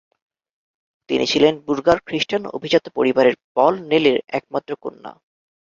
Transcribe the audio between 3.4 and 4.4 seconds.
পল নেলের